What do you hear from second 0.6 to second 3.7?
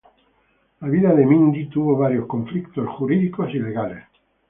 La vida de Mindy tuvo varios conflictos jurídicos y